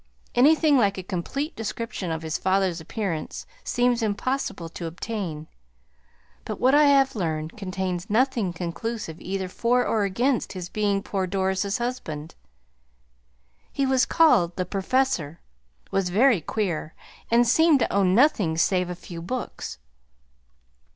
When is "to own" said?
17.81-18.15